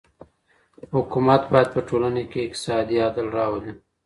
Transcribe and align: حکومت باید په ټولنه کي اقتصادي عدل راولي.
حکومت 0.93 1.41
باید 1.51 1.69
په 1.75 1.81
ټولنه 1.87 2.21
کي 2.31 2.39
اقتصادي 2.43 2.97
عدل 3.07 3.25
راولي. 3.37 3.73